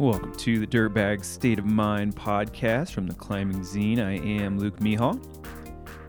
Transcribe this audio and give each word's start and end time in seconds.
Welcome 0.00 0.34
to 0.36 0.58
the 0.58 0.66
Dirtbag 0.66 1.22
State 1.22 1.58
of 1.58 1.66
Mind 1.66 2.16
podcast 2.16 2.92
from 2.92 3.06
the 3.06 3.12
Climbing 3.12 3.60
Zine. 3.60 3.98
I 3.98 4.12
am 4.12 4.58
Luke 4.58 4.78
Mehall, 4.78 5.22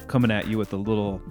coming 0.08 0.32
at 0.32 0.48
you 0.48 0.58
with 0.58 0.72
a 0.72 0.78
little 0.78 1.22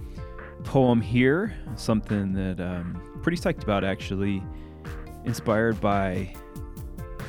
poem 0.65 1.01
here, 1.01 1.57
something 1.77 2.35
that 2.35 2.61
I'm 2.61 3.01
pretty 3.23 3.39
psyched 3.39 3.63
about 3.63 3.83
actually, 3.83 4.43
inspired 5.25 5.81
by 5.81 6.35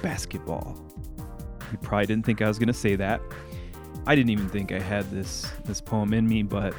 basketball. 0.02 0.78
You 1.72 1.78
probably 1.78 2.08
didn't 2.08 2.26
think 2.26 2.42
I 2.42 2.50
was 2.50 2.60
going 2.60 2.68
to 2.68 2.74
say 2.74 2.98
that. 2.98 3.22
I 4.06 4.16
didn't 4.16 4.32
even 4.32 4.50
think 4.50 4.74
I 4.74 4.80
had 4.80 5.10
this 5.12 5.50
this 5.64 5.80
poem 5.80 6.14
in 6.14 6.28
me, 6.28 6.44
but 6.44 6.76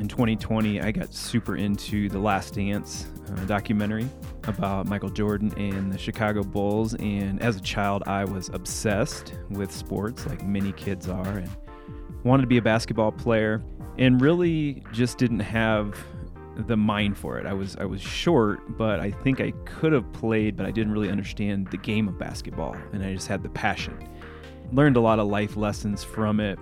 in 0.00 0.08
2020 0.08 0.80
I 0.80 0.90
got 0.90 1.12
super 1.12 1.56
into 1.56 2.08
the 2.08 2.18
Last 2.18 2.54
Dance 2.54 3.06
uh, 3.28 3.44
documentary 3.44 4.08
about 4.44 4.86
Michael 4.86 5.10
Jordan 5.10 5.52
and 5.58 5.92
the 5.92 5.98
Chicago 5.98 6.42
Bulls. 6.42 6.94
And 6.94 7.40
as 7.42 7.56
a 7.56 7.60
child, 7.60 8.02
I 8.06 8.24
was 8.24 8.48
obsessed 8.48 9.34
with 9.50 9.70
sports, 9.70 10.26
like 10.26 10.42
many 10.44 10.72
kids 10.72 11.08
are, 11.08 11.38
and 11.38 11.50
wanted 12.24 12.42
to 12.42 12.48
be 12.48 12.56
a 12.56 12.62
basketball 12.62 13.12
player, 13.12 13.62
and 13.98 14.20
really 14.20 14.82
just 14.92 15.18
didn't 15.18 15.40
have 15.40 15.98
the 16.56 16.76
mind 16.76 17.16
for 17.16 17.38
it. 17.38 17.46
I 17.46 17.52
was 17.52 17.76
I 17.76 17.84
was 17.84 18.00
short, 18.00 18.76
but 18.78 19.00
I 19.00 19.10
think 19.10 19.40
I 19.40 19.52
could 19.66 19.92
have 19.92 20.10
played, 20.12 20.56
but 20.56 20.66
I 20.66 20.70
didn't 20.70 20.92
really 20.92 21.10
understand 21.10 21.68
the 21.70 21.76
game 21.76 22.08
of 22.08 22.18
basketball, 22.18 22.74
and 22.92 23.04
I 23.04 23.14
just 23.14 23.28
had 23.28 23.42
the 23.42 23.50
passion. 23.50 23.96
Learned 24.72 24.96
a 24.96 25.00
lot 25.00 25.18
of 25.18 25.28
life 25.28 25.56
lessons 25.56 26.02
from 26.02 26.40
it, 26.40 26.58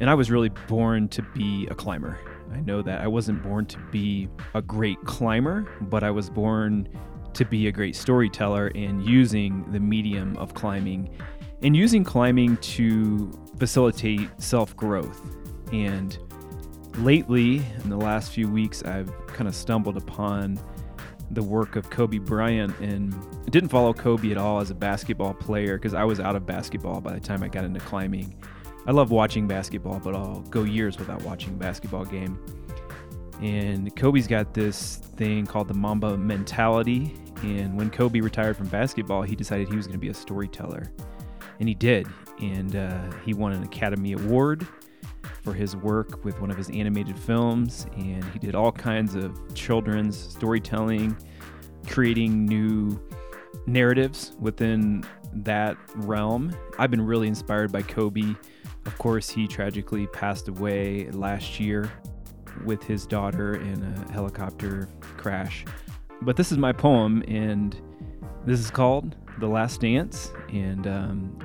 and 0.00 0.08
I 0.08 0.14
was 0.14 0.30
really 0.30 0.50
born 0.68 1.08
to 1.10 1.22
be 1.22 1.66
a 1.70 1.74
climber. 1.74 2.18
I 2.52 2.60
know 2.60 2.82
that 2.82 3.00
I 3.00 3.06
wasn't 3.06 3.42
born 3.42 3.66
to 3.66 3.78
be 3.90 4.28
a 4.54 4.62
great 4.62 5.00
climber, 5.04 5.66
but 5.82 6.02
I 6.02 6.10
was 6.10 6.28
born 6.28 6.88
to 7.34 7.44
be 7.44 7.66
a 7.66 7.72
great 7.72 7.96
storyteller 7.96 8.68
and 8.74 9.04
using 9.04 9.64
the 9.72 9.80
medium 9.80 10.36
of 10.36 10.54
climbing 10.54 11.08
and 11.62 11.76
using 11.76 12.04
climbing 12.04 12.56
to 12.58 13.30
facilitate 13.58 14.28
self 14.38 14.76
growth. 14.76 15.20
And 15.72 16.18
lately, 16.98 17.62
in 17.82 17.88
the 17.88 17.96
last 17.96 18.32
few 18.32 18.48
weeks, 18.48 18.82
I've 18.82 19.10
kind 19.28 19.48
of 19.48 19.54
stumbled 19.54 19.96
upon 19.96 20.60
the 21.30 21.42
work 21.42 21.76
of 21.76 21.88
Kobe 21.88 22.18
Bryant 22.18 22.78
and 22.80 23.14
didn't 23.50 23.70
follow 23.70 23.94
Kobe 23.94 24.30
at 24.30 24.36
all 24.36 24.60
as 24.60 24.70
a 24.70 24.74
basketball 24.74 25.32
player 25.32 25.78
because 25.78 25.94
I 25.94 26.04
was 26.04 26.20
out 26.20 26.36
of 26.36 26.44
basketball 26.44 27.00
by 27.00 27.14
the 27.14 27.20
time 27.20 27.42
I 27.42 27.48
got 27.48 27.64
into 27.64 27.80
climbing. 27.80 28.34
I 28.86 28.90
love 28.90 29.10
watching 29.10 29.46
basketball, 29.46 30.00
but 30.00 30.14
I'll 30.14 30.40
go 30.50 30.64
years 30.64 30.98
without 30.98 31.22
watching 31.22 31.50
a 31.50 31.56
basketball 31.56 32.04
game. 32.04 32.38
And 33.40 33.94
Kobe's 33.96 34.26
got 34.26 34.54
this 34.54 34.96
thing 35.16 35.46
called 35.46 35.68
the 35.68 35.74
Mamba 35.74 36.16
mentality. 36.16 37.14
And 37.42 37.76
when 37.76 37.90
Kobe 37.90 38.20
retired 38.20 38.56
from 38.56 38.68
basketball, 38.68 39.22
he 39.22 39.36
decided 39.36 39.68
he 39.68 39.76
was 39.76 39.86
going 39.86 39.98
to 39.98 40.00
be 40.00 40.08
a 40.08 40.14
storyteller. 40.14 40.92
And 41.60 41.68
he 41.68 41.74
did. 41.74 42.06
And 42.40 42.76
uh, 42.76 43.10
he 43.24 43.34
won 43.34 43.52
an 43.52 43.62
Academy 43.62 44.12
Award 44.12 44.66
for 45.42 45.52
his 45.52 45.76
work 45.76 46.24
with 46.24 46.40
one 46.40 46.50
of 46.50 46.56
his 46.56 46.70
animated 46.70 47.18
films. 47.18 47.86
And 47.96 48.24
he 48.26 48.38
did 48.38 48.54
all 48.54 48.72
kinds 48.72 49.14
of 49.14 49.36
children's 49.54 50.18
storytelling, 50.18 51.16
creating 51.86 52.46
new 52.46 53.00
narratives 53.66 54.32
within 54.40 55.04
that 55.34 55.76
realm. 55.96 56.54
I've 56.78 56.90
been 56.90 57.04
really 57.04 57.28
inspired 57.28 57.72
by 57.72 57.82
Kobe 57.82 58.34
of 58.86 58.98
course, 58.98 59.28
he 59.28 59.46
tragically 59.46 60.06
passed 60.08 60.48
away 60.48 61.08
last 61.10 61.60
year 61.60 61.90
with 62.64 62.82
his 62.82 63.06
daughter 63.06 63.54
in 63.54 63.82
a 63.82 64.12
helicopter 64.12 64.88
crash. 65.16 65.64
But 66.22 66.36
this 66.36 66.52
is 66.52 66.58
my 66.58 66.72
poem, 66.72 67.22
and 67.28 67.80
this 68.44 68.60
is 68.60 68.70
called 68.70 69.16
The 69.38 69.46
Last 69.46 69.80
Dance. 69.80 70.32
And 70.52 70.86
um, 70.86 71.38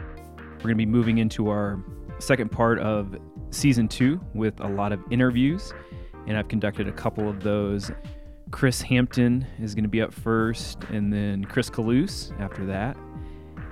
we're 0.58 0.64
going 0.64 0.74
to 0.74 0.76
be 0.76 0.86
moving 0.86 1.20
into 1.20 1.50
our 1.50 1.84
second 2.20 2.52
part 2.52 2.80
of 2.80 3.16
season 3.52 3.88
two 3.88 4.20
with 4.34 4.60
a 4.60 4.68
lot 4.68 4.92
of 4.92 5.00
interviews. 5.12 5.74
And 6.28 6.38
I've 6.38 6.48
conducted 6.48 6.88
a 6.88 6.92
couple 6.92 7.30
of 7.30 7.42
those. 7.42 7.92
Chris 8.50 8.82
Hampton 8.82 9.46
is 9.60 9.76
going 9.76 9.84
to 9.84 9.90
be 9.90 10.02
up 10.02 10.14
first, 10.14 10.84
and 10.86 11.12
then 11.12 11.46
Chris 11.46 11.70
Kalous 11.70 12.38
after 12.40 12.66
that 12.66 12.98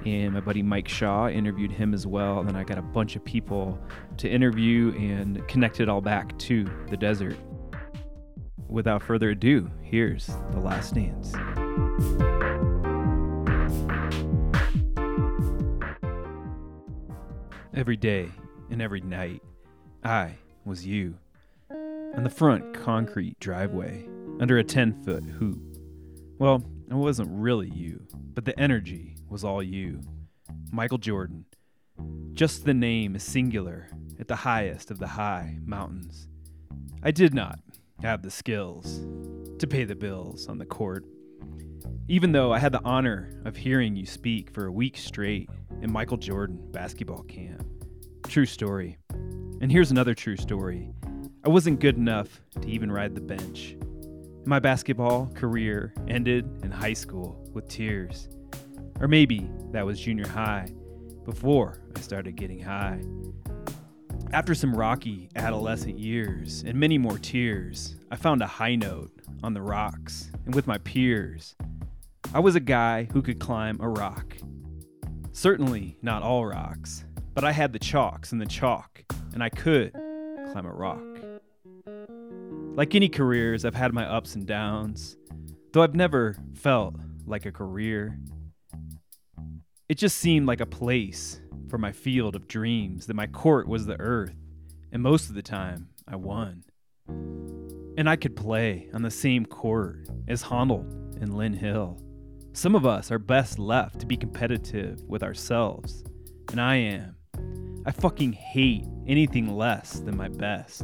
and 0.05 0.33
my 0.33 0.39
buddy 0.39 0.61
Mike 0.61 0.88
Shaw 0.88 1.27
interviewed 1.27 1.71
him 1.71 1.93
as 1.93 2.05
well. 2.05 2.39
And 2.39 2.47
then 2.47 2.55
I 2.55 2.63
got 2.63 2.77
a 2.77 2.81
bunch 2.81 3.16
of 3.16 3.25
people 3.25 3.79
to 4.17 4.29
interview 4.29 4.93
and 4.97 5.45
connect 5.47 5.79
it 5.79 5.89
all 5.89 6.01
back 6.01 6.38
to 6.39 6.69
the 6.89 6.97
desert. 6.97 7.38
Without 8.67 9.01
further 9.01 9.31
ado, 9.31 9.69
here's 9.81 10.27
The 10.51 10.59
Last 10.59 10.93
Dance. 10.95 11.33
Every 17.73 17.97
day 17.97 18.29
and 18.69 18.81
every 18.81 19.01
night, 19.01 19.41
I 20.03 20.35
was 20.66 20.85
you. 20.85 21.16
On 21.72 22.23
the 22.23 22.29
front 22.29 22.73
concrete 22.73 23.39
driveway, 23.39 24.07
under 24.39 24.57
a 24.57 24.63
10 24.63 25.03
foot 25.03 25.25
hoop. 25.25 25.59
Well, 26.39 26.63
it 26.90 26.94
wasn't 26.94 27.29
really 27.31 27.69
you, 27.69 28.06
but 28.34 28.46
the 28.46 28.57
energy 28.59 29.16
was 29.29 29.44
all 29.44 29.63
you. 29.63 30.01
Michael 30.72 30.97
Jordan. 30.97 31.46
Just 32.34 32.66
the 32.66 32.73
name 32.73 33.16
is 33.16 33.23
singular 33.23 33.88
at 34.19 34.28
the 34.28 34.35
highest 34.35 34.91
of 34.91 35.00
the 35.00 35.07
high 35.07 35.57
mountains. 35.66 36.28
I 37.01 37.12
did 37.12 37.34
not 37.34 37.59
have 38.01 38.22
the 38.22 38.31
skills 38.31 39.06
to 39.59 39.68
pay 39.68 39.84
the 39.84 39.96
bills 39.96 40.47
on 40.47 40.57
the 40.57 40.66
court, 40.66 41.06
even 42.07 42.31
though 42.31 42.51
I 42.51 42.59
had 42.59 42.72
the 42.72 42.84
honor 42.84 43.41
of 43.46 43.56
hearing 43.56 43.96
you 43.96 44.06
speak 44.06 44.52
for 44.52 44.66
a 44.66 44.72
week 44.72 44.97
straight 44.97 45.50
in 45.81 45.91
Michael 45.91 46.17
Jordan 46.17 46.59
basketball 46.72 47.23
camp. 47.23 47.66
True 48.28 48.46
story. 48.46 48.97
And 49.62 49.72
here's 49.72 49.91
another 49.91 50.13
true 50.13 50.35
story. 50.35 50.91
I 51.44 51.50
wasn't 51.50 51.79
good 51.79 51.96
enough 51.96 52.41
to 52.62 52.67
even 52.67 52.91
ride 52.91 53.16
the 53.16 53.22
bench. 53.22 53.78
My 54.47 54.59
basketball 54.59 55.25
career 55.33 55.91
ended 56.07 56.45
in 56.63 56.69
high 56.69 56.94
school 56.94 57.44
with 57.53 57.67
tears. 57.67 58.29
Or 59.00 59.07
maybe 59.07 59.50
that 59.72 59.83
was 59.83 60.00
junior 60.00 60.28
high 60.28 60.67
before 61.23 61.81
I 61.95 62.00
started 62.01 62.35
getting 62.35 62.61
high. 62.61 63.01
After 64.34 64.53
some 64.53 64.75
rocky 64.75 65.29
adolescent 65.35 65.97
years 65.97 66.63
and 66.63 66.79
many 66.79 67.00
more 67.00 67.17
tears, 67.17 67.95
I 68.11 68.17
found 68.17 68.44
a 68.44 68.47
high 68.47 68.75
note 68.75 69.11
on 69.41 69.55
the 69.55 69.63
rocks 69.63 70.29
and 70.45 70.53
with 70.53 70.67
my 70.67 70.78
peers. 70.78 71.55
I 72.31 72.39
was 72.39 72.55
a 72.55 72.59
guy 72.59 73.07
who 73.13 73.23
could 73.23 73.39
climb 73.39 73.79
a 73.81 73.89
rock. 73.89 74.38
Certainly 75.31 75.97
not 76.03 76.22
all 76.22 76.45
rocks, 76.45 77.03
but 77.34 77.44
I 77.44 77.51
had 77.51 77.73
the 77.73 77.79
chalks 77.79 78.31
and 78.31 78.39
the 78.39 78.45
chalk, 78.45 79.01
and 79.34 79.41
I 79.41 79.50
could 79.50 79.91
climb 80.51 80.67
a 80.67 80.72
rock. 80.72 81.15
Like 82.75 82.94
any 82.94 83.08
careers, 83.08 83.63
I've 83.63 83.74
had 83.74 83.94
my 83.94 84.06
ups 84.06 84.36
and 84.36 84.46
downs, 84.46 85.16
though 85.72 85.81
I've 85.81 85.96
never 85.96 86.36
felt 86.56 86.96
like 87.25 87.46
a 87.46 87.52
career. 87.52 88.19
It 89.88 89.97
just 89.97 90.18
seemed 90.18 90.46
like 90.46 90.59
a 90.59 90.66
place 90.66 91.40
for 91.69 91.78
my 91.78 91.94
field 91.94 92.35
of 92.35 92.50
dreams, 92.50 93.06
that 93.06 93.14
my 93.14 93.28
court 93.28 93.69
was 93.69 93.85
the 93.85 93.97
earth, 94.02 94.35
and 94.91 95.02
most 95.02 95.30
of 95.30 95.35
the 95.35 95.41
time 95.41 95.88
I 96.06 96.18
won. 96.18 96.66
And 97.97 98.09
I 98.09 98.18
could 98.18 98.35
play 98.35 98.90
on 98.94 99.03
the 99.03 99.09
same 99.09 99.46
court 99.46 100.09
as 100.28 100.44
Honnold 100.44 101.22
and 101.22 101.34
Lynn 101.34 101.53
Hill. 101.53 101.97
Some 102.52 102.75
of 102.75 102.85
us 102.85 103.09
are 103.09 103.19
best 103.19 103.58
left 103.58 104.00
to 104.02 104.06
be 104.06 104.18
competitive 104.18 105.02
with 105.08 105.24
ourselves, 105.24 106.03
and 106.52 106.59
I 106.59 106.75
am. 106.75 107.16
I 107.85 107.91
fucking 107.91 108.34
hate 108.34 108.85
anything 109.08 109.56
less 109.56 110.02
than 110.02 110.18
my 110.18 110.28
best. 110.28 110.84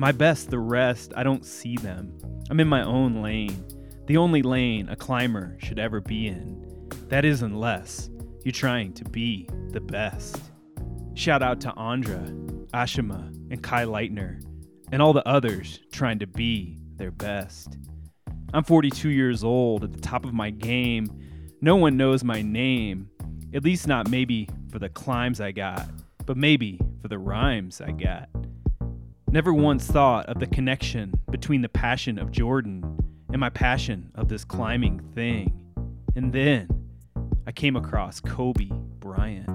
My 0.00 0.12
best, 0.12 0.50
the 0.50 0.60
rest, 0.60 1.12
I 1.16 1.24
don't 1.24 1.44
see 1.44 1.74
them. 1.74 2.16
I'm 2.50 2.60
in 2.60 2.68
my 2.68 2.84
own 2.84 3.20
lane, 3.20 3.64
the 4.06 4.16
only 4.16 4.42
lane 4.42 4.88
a 4.88 4.94
climber 4.94 5.56
should 5.58 5.80
ever 5.80 6.00
be 6.00 6.28
in. 6.28 6.88
That 7.08 7.24
is, 7.24 7.42
unless 7.42 8.08
you're 8.44 8.52
trying 8.52 8.92
to 8.92 9.04
be 9.04 9.48
the 9.70 9.80
best. 9.80 10.40
Shout 11.14 11.42
out 11.42 11.60
to 11.62 11.72
Ondra, 11.72 12.30
Ashima, 12.68 13.26
and 13.50 13.60
Kai 13.60 13.86
Lightner, 13.86 14.40
and 14.92 15.02
all 15.02 15.12
the 15.12 15.26
others 15.26 15.80
trying 15.90 16.20
to 16.20 16.28
be 16.28 16.78
their 16.94 17.10
best. 17.10 17.76
I'm 18.54 18.62
42 18.62 19.08
years 19.08 19.42
old, 19.42 19.82
at 19.82 19.92
the 19.92 20.00
top 20.00 20.24
of 20.24 20.32
my 20.32 20.50
game. 20.50 21.08
No 21.60 21.74
one 21.74 21.96
knows 21.96 22.22
my 22.22 22.40
name, 22.40 23.10
at 23.52 23.64
least 23.64 23.88
not 23.88 24.08
maybe 24.08 24.48
for 24.70 24.78
the 24.78 24.90
climbs 24.90 25.40
I 25.40 25.50
got, 25.50 25.88
but 26.24 26.36
maybe 26.36 26.78
for 27.02 27.08
the 27.08 27.18
rhymes 27.18 27.80
I 27.80 27.90
got. 27.90 28.28
Never 29.30 29.52
once 29.52 29.86
thought 29.86 30.24
of 30.26 30.38
the 30.38 30.46
connection 30.46 31.12
between 31.30 31.60
the 31.60 31.68
passion 31.68 32.18
of 32.18 32.32
Jordan 32.32 32.98
and 33.30 33.38
my 33.38 33.50
passion 33.50 34.10
of 34.14 34.28
this 34.28 34.42
climbing 34.42 35.00
thing. 35.14 35.66
And 36.16 36.32
then 36.32 36.66
I 37.46 37.52
came 37.52 37.76
across 37.76 38.20
Kobe 38.20 38.70
Bryant. 38.98 39.50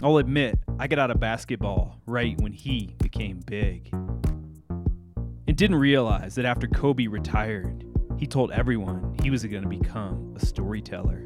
I'll 0.00 0.18
admit, 0.18 0.60
I 0.78 0.86
got 0.86 1.00
out 1.00 1.10
of 1.10 1.18
basketball 1.18 2.00
right 2.06 2.40
when 2.40 2.52
he 2.52 2.94
became 3.02 3.40
big. 3.40 3.92
And 3.92 5.56
didn't 5.56 5.76
realize 5.76 6.36
that 6.36 6.44
after 6.44 6.68
Kobe 6.68 7.08
retired, 7.08 7.84
he 8.16 8.28
told 8.28 8.52
everyone 8.52 9.16
he 9.24 9.30
was 9.30 9.44
going 9.44 9.64
to 9.64 9.68
become 9.68 10.34
a 10.36 10.46
storyteller. 10.46 11.24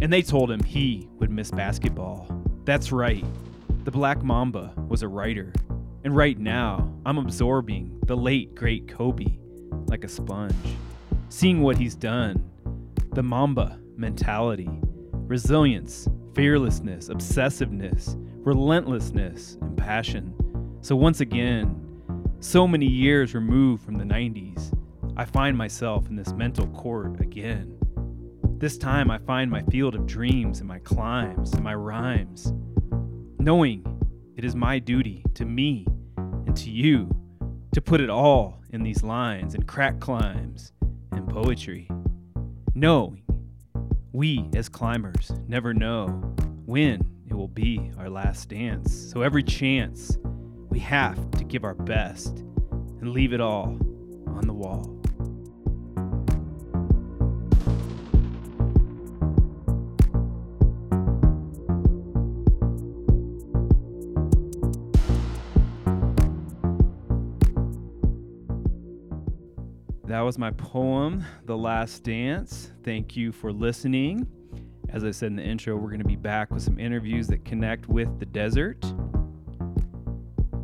And 0.00 0.10
they 0.10 0.22
told 0.22 0.50
him 0.50 0.62
he 0.62 1.10
would 1.18 1.30
miss 1.30 1.50
basketball. 1.50 2.26
That's 2.64 2.90
right. 2.90 3.24
The 3.84 3.90
Black 3.90 4.22
Mamba 4.22 4.72
was 4.88 5.02
a 5.02 5.08
writer. 5.08 5.52
And 6.04 6.14
right 6.14 6.38
now, 6.38 6.92
I'm 7.04 7.18
absorbing 7.18 7.98
the 8.06 8.16
late, 8.16 8.54
great 8.54 8.86
Kobe 8.88 9.38
like 9.86 10.04
a 10.04 10.08
sponge, 10.08 10.54
seeing 11.28 11.60
what 11.60 11.76
he's 11.76 11.94
done. 11.94 12.48
The 13.14 13.22
Mamba 13.22 13.80
mentality, 13.96 14.70
resilience, 15.12 16.08
fearlessness, 16.34 17.08
obsessiveness, 17.08 18.14
relentlessness, 18.44 19.58
and 19.60 19.76
passion. 19.76 20.32
So, 20.82 20.94
once 20.94 21.20
again, 21.20 21.84
so 22.38 22.68
many 22.68 22.86
years 22.86 23.34
removed 23.34 23.84
from 23.84 23.96
the 23.96 24.04
90s, 24.04 24.72
I 25.16 25.24
find 25.24 25.58
myself 25.58 26.08
in 26.08 26.14
this 26.14 26.32
mental 26.32 26.68
court 26.68 27.20
again. 27.20 27.76
This 28.58 28.78
time 28.78 29.10
I 29.10 29.18
find 29.18 29.50
my 29.50 29.62
field 29.62 29.96
of 29.96 30.06
dreams 30.06 30.60
and 30.60 30.68
my 30.68 30.78
climbs 30.78 31.52
and 31.54 31.64
my 31.64 31.74
rhymes, 31.74 32.52
knowing 33.40 33.84
it 34.36 34.44
is 34.44 34.54
my 34.54 34.78
duty 34.78 35.24
to 35.34 35.44
me 35.44 35.87
and 36.48 36.56
to 36.56 36.70
you 36.70 37.10
to 37.72 37.82
put 37.82 38.00
it 38.00 38.08
all 38.08 38.58
in 38.70 38.82
these 38.82 39.02
lines 39.02 39.54
and 39.54 39.68
crack 39.68 40.00
climbs 40.00 40.72
and 41.12 41.28
poetry. 41.28 41.90
Knowing 42.74 43.22
we 44.12 44.48
as 44.56 44.66
climbers 44.66 45.30
never 45.46 45.74
know 45.74 46.06
when 46.64 47.06
it 47.26 47.34
will 47.34 47.48
be 47.48 47.92
our 47.98 48.08
last 48.08 48.48
dance. 48.48 49.10
So 49.12 49.20
every 49.20 49.42
chance 49.42 50.16
we 50.70 50.78
have 50.78 51.30
to 51.32 51.44
give 51.44 51.64
our 51.64 51.74
best 51.74 52.38
and 52.38 53.10
leave 53.10 53.34
it 53.34 53.42
all 53.42 53.78
on 54.26 54.46
the 54.46 54.54
wall. 54.54 54.97
That 70.08 70.20
was 70.20 70.38
my 70.38 70.52
poem, 70.52 71.22
The 71.44 71.54
Last 71.54 72.02
Dance. 72.02 72.72
Thank 72.82 73.14
you 73.14 73.30
for 73.30 73.52
listening. 73.52 74.26
As 74.88 75.04
I 75.04 75.10
said 75.10 75.26
in 75.26 75.36
the 75.36 75.42
intro, 75.42 75.76
we're 75.76 75.90
going 75.90 75.98
to 75.98 76.06
be 76.06 76.16
back 76.16 76.50
with 76.50 76.62
some 76.62 76.78
interviews 76.78 77.26
that 77.26 77.44
connect 77.44 77.90
with 77.90 78.18
the 78.18 78.24
desert. 78.24 78.82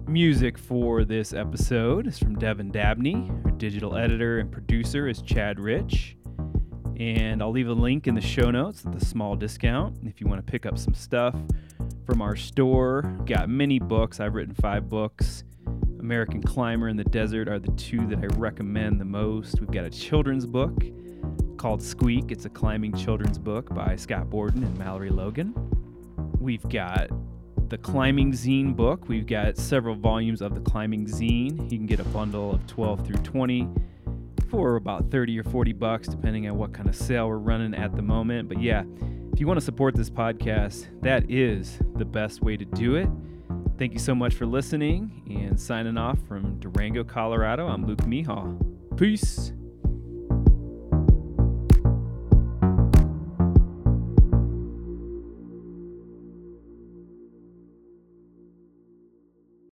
Music 0.08 0.56
for 0.56 1.04
this 1.04 1.34
episode 1.34 2.06
is 2.06 2.18
from 2.18 2.38
Devin 2.38 2.70
Dabney. 2.70 3.30
Our 3.44 3.50
digital 3.50 3.98
editor 3.98 4.38
and 4.38 4.50
producer 4.50 5.08
is 5.08 5.20
Chad 5.20 5.60
Rich. 5.60 6.16
And 6.96 7.42
I'll 7.42 7.50
leave 7.50 7.68
a 7.68 7.74
link 7.74 8.06
in 8.06 8.14
the 8.14 8.22
show 8.22 8.50
notes 8.50 8.82
with 8.82 8.94
a 8.94 9.04
small 9.04 9.36
discount 9.36 9.98
if 10.06 10.22
you 10.22 10.26
want 10.26 10.38
to 10.44 10.50
pick 10.50 10.64
up 10.64 10.78
some 10.78 10.94
stuff 10.94 11.34
from 12.06 12.22
our 12.22 12.34
store. 12.34 13.02
Got 13.26 13.50
many 13.50 13.78
books. 13.78 14.20
I've 14.20 14.32
written 14.32 14.54
five 14.54 14.88
books 14.88 15.44
American 16.04 16.42
Climber 16.42 16.88
and 16.88 16.98
the 16.98 17.04
Desert 17.04 17.48
are 17.48 17.58
the 17.58 17.72
two 17.72 18.06
that 18.08 18.18
I 18.18 18.26
recommend 18.36 19.00
the 19.00 19.06
most. 19.06 19.58
We've 19.58 19.70
got 19.70 19.86
a 19.86 19.90
children's 19.90 20.44
book 20.44 20.84
called 21.56 21.82
Squeak. 21.82 22.30
It's 22.30 22.44
a 22.44 22.50
climbing 22.50 22.92
children's 22.94 23.38
book 23.38 23.74
by 23.74 23.96
Scott 23.96 24.28
Borden 24.28 24.62
and 24.62 24.78
Mallory 24.78 25.08
Logan. 25.08 25.54
We've 26.38 26.68
got 26.68 27.08
the 27.70 27.78
Climbing 27.78 28.32
Zine 28.32 28.76
book. 28.76 29.08
We've 29.08 29.26
got 29.26 29.56
several 29.56 29.94
volumes 29.94 30.42
of 30.42 30.54
the 30.54 30.60
Climbing 30.60 31.06
Zine. 31.06 31.72
You 31.72 31.78
can 31.78 31.86
get 31.86 32.00
a 32.00 32.04
bundle 32.04 32.52
of 32.52 32.66
12 32.66 33.06
through 33.06 33.22
20 33.22 33.66
for 34.50 34.76
about 34.76 35.10
30 35.10 35.38
or 35.40 35.44
40 35.44 35.72
bucks, 35.72 36.06
depending 36.06 36.46
on 36.50 36.58
what 36.58 36.74
kind 36.74 36.86
of 36.86 36.94
sale 36.94 37.28
we're 37.28 37.38
running 37.38 37.72
at 37.74 37.96
the 37.96 38.02
moment. 38.02 38.50
But 38.50 38.60
yeah, 38.60 38.84
if 39.32 39.40
you 39.40 39.46
want 39.46 39.58
to 39.58 39.64
support 39.64 39.94
this 39.94 40.10
podcast, 40.10 40.86
that 41.00 41.30
is 41.30 41.78
the 41.96 42.04
best 42.04 42.42
way 42.42 42.58
to 42.58 42.66
do 42.66 42.96
it. 42.96 43.08
Thank 43.76 43.92
you 43.92 43.98
so 43.98 44.14
much 44.14 44.34
for 44.34 44.46
listening 44.46 45.22
and 45.28 45.60
signing 45.60 45.98
off 45.98 46.18
from 46.28 46.58
Durango, 46.60 47.04
Colorado. 47.04 47.66
I'm 47.66 47.86
Luke 47.86 48.02
Mehall. 48.02 48.58
Peace. 48.96 49.52